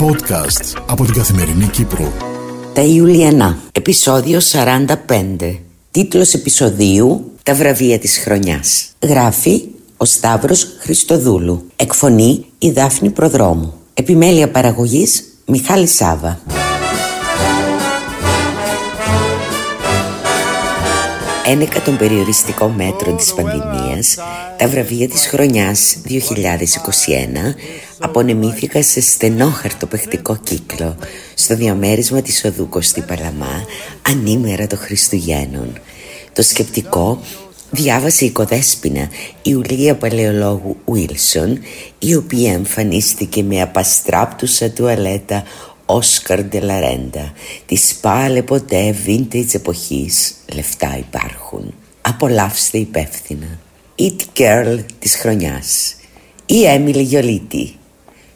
[0.00, 2.12] Podcast από την Καθημερινή Κύπρο.
[2.72, 5.58] Τα Ιουλιανά, επεισόδιο 45.
[5.90, 8.88] Τίτλος επεισοδίου «Τα βραβεία της χρονιάς».
[9.02, 9.62] Γράφει
[9.96, 11.66] ο Σταύρος Χριστοδούλου.
[11.76, 13.72] Εκφωνεί η Δάφνη Προδρόμου.
[13.94, 16.40] Επιμέλεια παραγωγής Μιχάλη Σάβα.
[21.48, 24.16] Ένεκα των περιοριστικών μέτρων της πανδημίας,
[24.56, 27.54] τα βραβεία της χρονιάς 2021
[27.98, 30.96] απονεμήθηκαν σε στενό χαρτοπαιχτικό κύκλο
[31.34, 33.64] στο διαμέρισμα της οδού Κωστή Παλαμά
[34.08, 35.72] ανήμερα των Χριστουγέννων.
[36.32, 37.20] Το σκεπτικό
[37.70, 39.08] διάβασε η κοδέσποινα
[39.42, 41.58] Ιουλία Παλαιολόγου Βίλσον
[41.98, 45.42] η οποία εμφανίστηκε με απαστράπτουσα τουαλέτα
[45.86, 47.32] Όσκαρ Ντελαρέντα
[47.66, 51.74] Της πάλε ποτέ vintage εποχής Λεφτά υπάρχουν.
[52.00, 53.58] Απολαύστε υπεύθυνα.
[53.98, 55.94] It Girl της χρονιάς.
[56.46, 57.74] Η Έμιλι Γιολίτη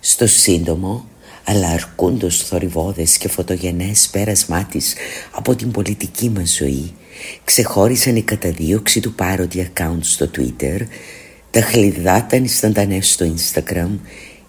[0.00, 1.08] Στο σύντομο
[1.44, 4.94] αλλά αρκούντος θορυβόδες και φωτογενές πέρασμά της
[5.30, 6.92] από την πολιτική μας ζωή
[7.44, 10.80] ξεχώρισαν η καταδίωξη του πάροντι account στο Twitter
[11.50, 13.98] τα χλιδάτα νησταντανές στο Instagram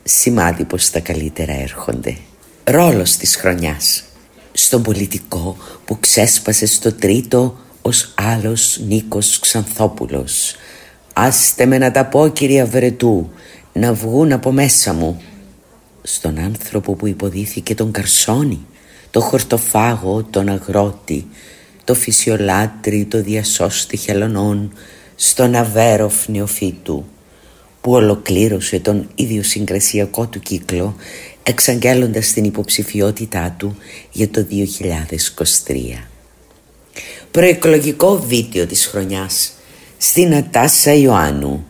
[0.04, 2.18] σημάδι πως τα καλύτερα έρχονται.
[2.64, 4.04] Ρόλος της χρονιάς.
[4.52, 10.56] Στον πολιτικό που ξέσπασε στο τρίτο ως άλλος Νίκος Ξανθόπουλος.
[11.14, 13.30] «Άστε με να τα πω κυρία Βρετού,
[13.74, 15.22] να βγουν από μέσα μου»
[16.02, 18.66] στον άνθρωπο που υποδίθηκε τον Καρσόνη,
[19.16, 21.28] το χορτοφάγο, τον αγρότη,
[21.84, 24.74] το φυσιολάτρι, το διασώστη χελωνών,
[25.16, 27.06] στον αβέροφ νεοφύτου,
[27.82, 30.96] που ολοκλήρωσε τον ιδιοσυγκρασιακό του κύκλο
[31.44, 33.78] εξαγγέλλοντας την υποψηφιότητά του
[34.12, 36.04] για το 2023.
[37.32, 39.54] Προεκλογικό βίντεο της χρονιάς
[39.98, 41.66] στην Ατάσα Ιωάννου.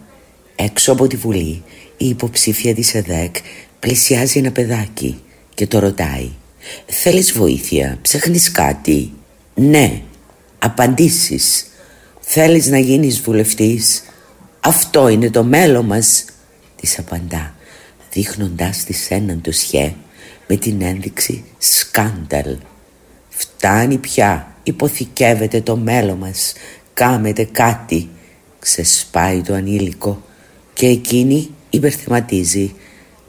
[0.56, 1.64] Έξω από τη Βουλή
[1.98, 3.36] η υποψήφια της ΕΔΕΚ
[3.80, 5.20] πλησιάζει ένα παιδάκι
[5.54, 6.30] και το ρωτάει
[6.86, 9.12] «Θέλεις βοήθεια, ψάχνεις κάτι»
[9.56, 10.02] «Ναι,
[10.60, 11.66] απαντήσεις»
[12.20, 14.04] «Θέλεις να γίνεις βουλευτής»
[14.60, 16.26] «Αυτό είναι το μέλλον μας»
[16.76, 17.56] της απαντά
[18.12, 19.94] δείχνοντάς της έναν το σχέ
[20.48, 22.58] με την ένδειξη «Σκάνταλ»
[23.30, 26.54] «Φτάνει πια» υποθηκεύεται το μέλλον μας.
[26.94, 28.10] Κάμετε κάτι
[28.60, 30.24] ξεσπάει το ανήλικο
[30.74, 32.76] και εκείνη υπερθεματίζει.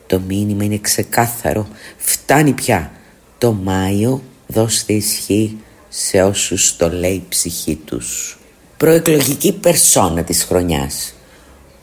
[0.07, 1.69] Το μήνυμα είναι ξεκάθαρο.
[1.97, 2.93] Φτάνει πια
[3.39, 5.57] το Μάιο δώστε ισχύ
[5.89, 8.39] σε όσους το λέει η ψυχή τους.
[8.77, 11.15] Προεκλογική περσόνα της χρονιάς.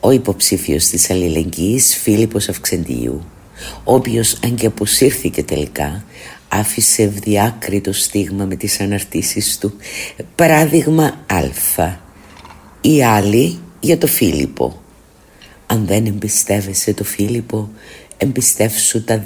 [0.00, 3.24] Ο υποψήφιος της αλληλεγγύης Φίλιππος Αυξεντίου
[3.84, 6.04] ο οποίος αν και αποσύρθηκε τελικά
[6.48, 9.74] άφησε ευδιάκριτο στίγμα με τις αναρτήσεις του.
[10.34, 11.24] Παράδειγμα
[11.76, 11.92] α.
[12.80, 14.82] Η άλλη για το Φίλιππο.
[15.66, 17.70] Αν δεν εμπιστεύεσαι το Φίλιππο
[18.16, 19.24] εμπιστεύσου τα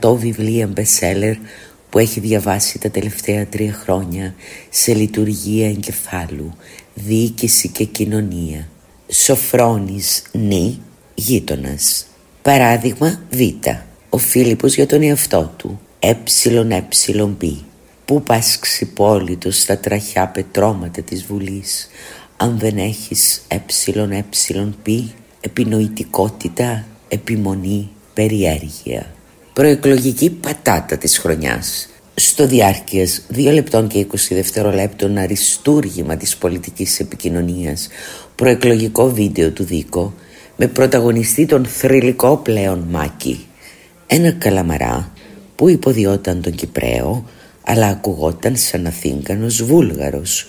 [0.00, 1.34] 100 βιβλία bestseller
[1.90, 4.34] που έχει διαβάσει τα τελευταία τρία χρόνια
[4.70, 6.54] σε λειτουργία εγκεφάλου,
[6.94, 8.68] διοίκηση και κοινωνία.
[9.08, 10.80] Σοφρόνης νη
[11.14, 12.06] γείτονας.
[12.42, 13.40] Παράδειγμα Β.
[14.10, 16.26] Ο Φίλιππος για τον εαυτό του ΕΕΠ
[18.04, 21.88] Πού πας ξυπόλυτος στα τραχιά πετρώματα της Βουλής
[22.36, 23.70] αν δεν έχεις ΕΕΠ
[25.40, 29.14] επινοητικότητα, επιμονή, περιέργεια.
[29.52, 31.88] Προεκλογική πατάτα της χρονιάς.
[32.14, 37.88] Στο διάρκειας 2 λεπτών και 20 δευτερολέπτων αριστούργημα της πολιτικής επικοινωνίας
[38.34, 40.14] προεκλογικό βίντεο του Δίκο
[40.56, 43.46] με πρωταγωνιστή τον θρηλυκό πλέον Μάκη.
[44.06, 45.12] Ένα καλαμαρά
[45.56, 47.24] που υποδιόταν τον Κυπραίο
[47.64, 50.48] αλλά ακουγόταν σαν Αθήγανος Βούλγαρος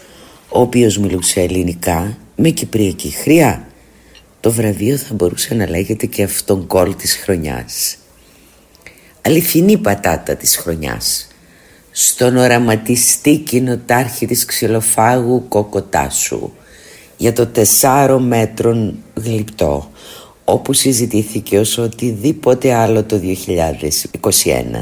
[0.49, 3.67] ο οποίος μιλούσε ελληνικά με κυπριακή χρειά.
[4.39, 7.95] Το βραβείο θα μπορούσε να λέγεται και αυτόν κόλ της χρονιάς.
[9.21, 11.27] Αληθινή πατάτα της χρονιάς.
[11.91, 16.51] Στον οραματιστή κοινοτάρχη της ξυλοφάγου κοκοτάσου
[17.17, 19.91] για το τεσσάρο μέτρων γλυπτό
[20.43, 23.21] όπου συζητήθηκε ως οτιδήποτε άλλο το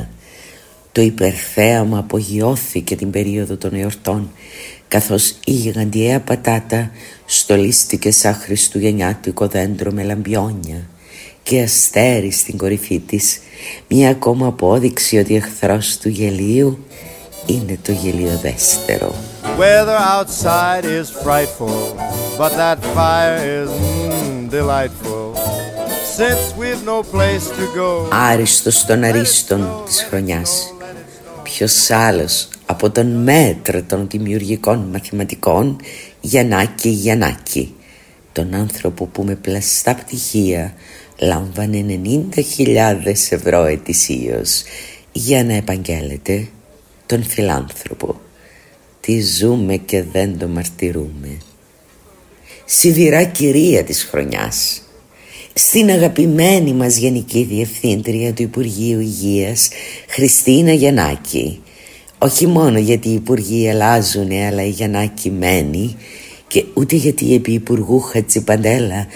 [0.02, 0.06] 2021
[0.92, 4.32] το υπερθέαμα απογειώθηκε την περίοδο των εορτών
[4.88, 6.92] καθώς η γιγαντιαία πατάτα
[7.26, 10.88] στολίστηκε σαν χριστουγεννιάτικο δέντρο με λαμπιόνια
[11.50, 13.40] και αστέρι στην κορυφή της
[13.88, 16.86] μια ακόμα απόδειξη ότι εχθρός του γελίου
[17.46, 19.16] είναι το γελιοδέστερο.
[19.58, 21.80] Weather outside is frightful,
[22.38, 25.26] but that fire is mm, delightful.
[26.18, 28.08] Since we've no place to go.
[28.12, 30.74] Άριστος των αρίστων της χρονιάς.
[31.44, 35.76] Ποιος άλλος από τον μέτρο των δημιουργικών μαθηματικών
[36.22, 37.74] Γιαννάκη Γιαννάκη
[38.32, 40.74] τον άνθρωπο που με πλαστά πτυχία
[41.20, 42.02] λάμβανε
[42.36, 44.64] 90.000 ευρώ ετησίως
[45.12, 46.48] για να επαγγέλλεται
[47.06, 48.20] τον φιλάνθρωπο.
[49.00, 51.38] Τι ζούμε και δεν το μαρτυρούμε.
[52.66, 54.82] Σιδηρά κυρία της χρονιάς.
[55.54, 59.70] Στην αγαπημένη μας Γενική Διευθύντρια του Υπουργείου Υγείας
[60.08, 61.62] Χριστίνα Γιαννάκη
[62.22, 65.96] όχι μόνο γιατί οι υπουργοί αλλάζουν αλλά η Γιαννάκη μένει
[66.48, 69.08] και ούτε γιατί επί Υπουργού Χατσιπαντέλα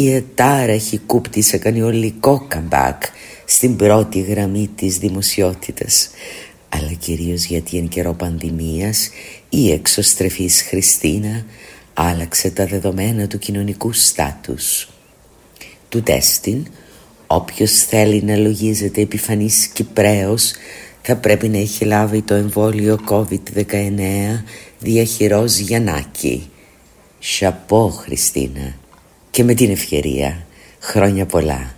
[0.00, 3.02] η ετάραχη κούπτης έκανε ολικό καμπάκ
[3.44, 6.10] στην πρώτη γραμμή της δημοσιότητας
[6.68, 9.10] αλλά κυρίως γιατί εν καιρό πανδημίας
[9.48, 11.44] η εξωστρεφής Χριστίνα
[11.94, 14.88] άλλαξε τα δεδομένα του κοινωνικού στάτους.
[15.88, 16.66] Του τέστην,
[17.26, 20.52] όποιος θέλει να λογίζεται επιφανής Κυπραίος
[21.02, 24.00] θα πρέπει να έχει λάβει το εμβόλιο COVID-19
[24.78, 26.50] διαχειρός Γιαννάκη.
[27.18, 28.76] Σαπό Χριστίνα
[29.30, 30.46] και με την ευκαιρία
[30.80, 31.74] χρόνια πολλά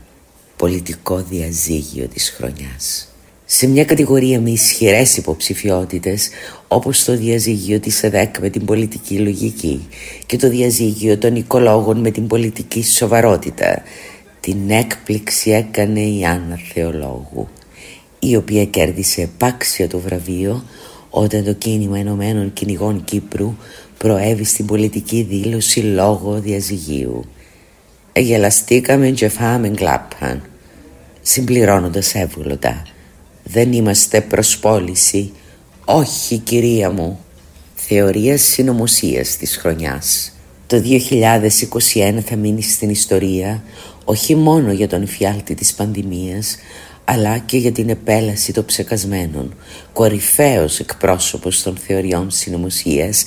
[0.57, 3.15] πολιτικό διαζύγιο της χρονιάς.
[3.45, 6.29] Σε μια κατηγορία με ισχυρές υποψηφιότητες
[6.69, 9.89] όπως το διαζύγιο της ΕΔΕΚ με την πολιτική λογική
[10.27, 13.83] και το διαζύγιο των οικολόγων με την πολιτική σοβαρότητα
[14.41, 17.49] την έκπληξη έκανε η Άννα Θεολόγου
[18.19, 20.65] η οποία κέρδισε επάξια το βραβείο
[21.11, 23.55] όταν το κίνημα Ενωμένων Κυνηγών Κύπρου
[23.99, 27.25] προέβη στην πολιτική δήλωση λόγω διαζυγίου.
[28.13, 30.43] Εγελαστήκαμε και φάμε γκλάπαν,
[31.23, 32.83] συμπληρώνοντας εύγλωτα.
[33.45, 35.33] Δεν είμαστε προσπόληση,
[35.85, 37.21] όχι κυρία μου.
[37.75, 40.33] Θεωρίας συνωμοσίας της χρονιάς.
[40.67, 43.63] Το 2021 θα μείνει στην ιστορία
[44.05, 46.57] όχι μόνο για τον φιάλτη της πανδημίας
[47.05, 49.55] αλλά και για την επέλαση των ψεκασμένων.
[49.93, 53.25] Κορυφαίος εκπρόσωπος των θεωριών συνωμοσίας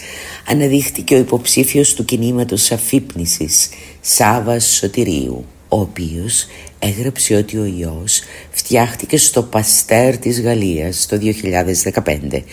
[0.48, 3.70] αναδείχθηκε ο υποψήφιος του κινήματος αφύπνισης
[4.02, 6.46] Σάβας Σωτηρίου, ο οποίος
[6.80, 8.22] έγραψε ότι ο ιός
[8.52, 12.44] φτιάχτηκε στο Παστέρ της Γαλλίας το 2015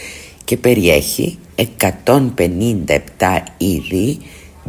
[0.45, 1.39] και περιέχει
[2.05, 2.87] 157
[3.57, 4.19] είδη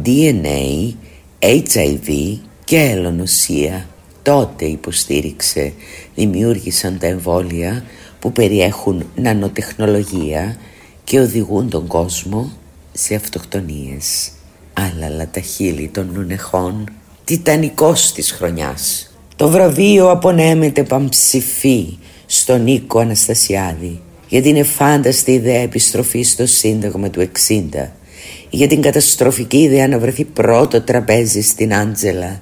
[0.04, 0.92] DNA,
[1.40, 3.86] HIV και ελονοσία
[4.22, 5.72] τότε υποστήριξε
[6.14, 7.84] δημιούργησαν τα εμβόλια
[8.18, 10.56] που περιέχουν νανοτεχνολογία
[11.04, 12.52] και οδηγούν τον κόσμο
[12.92, 14.30] σε αυτοκτονίες.
[14.72, 16.90] Άλλαλα τα χείλη των νουνεχών,
[17.24, 19.12] τιτανικός της χρονιάς.
[19.36, 27.30] Το βραβείο απονέμεται παμψηφί στον Νίκο Αναστασιάδη για την εφάνταστη ιδέα επιστροφή στο Σύνταγμα του
[27.48, 27.88] 60
[28.50, 32.38] για την καταστροφική ιδέα να βρεθεί πρώτο τραπέζι στην Άντζελα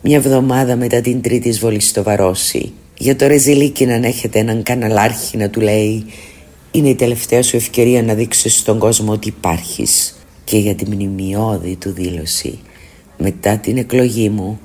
[0.00, 5.36] μια εβδομάδα μετά την τρίτη εισβολή στο Βαρόσι για το Ρεζιλίκι να έχετε έναν καναλάρχη
[5.36, 6.04] να του λέει
[6.70, 11.76] είναι η τελευταία σου ευκαιρία να δείξεις στον κόσμο ότι υπάρχεις και για τη μνημειώδη
[11.76, 12.58] του δήλωση
[13.18, 14.60] μετά την εκλογή μου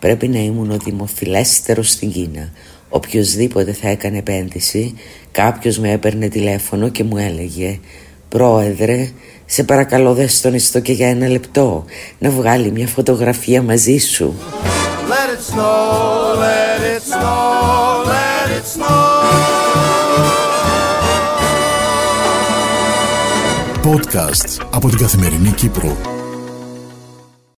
[0.00, 2.52] πρέπει να ήμουν ο δημοφιλέστερος στην Κίνα
[2.88, 4.94] οποιοδήποτε θα έκανε επένδυση
[5.30, 7.78] κάποιος με έπαιρνε τηλέφωνο και μου έλεγε
[8.28, 9.08] «Πρόεδρε,
[9.46, 11.84] σε παρακαλώ δες τον ιστό και για ένα λεπτό
[12.18, 14.34] να βγάλει μια φωτογραφία μαζί σου».
[15.08, 18.98] Let it snow, let it snow, let it snow.
[23.82, 26.17] Podcast από την Καθημερινή Κύπρο.